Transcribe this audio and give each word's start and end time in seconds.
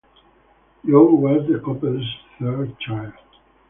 John 0.83 1.21
was 1.21 1.47
the 1.47 1.59
couple's 1.59 2.03
third 2.39 2.75
child. 2.79 3.13